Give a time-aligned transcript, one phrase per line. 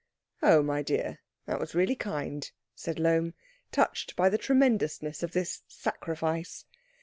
[0.41, 3.35] "Oh, my dear, that was really kind," said Lohm,
[3.71, 6.65] touched by the tremendousness of this sacrifice.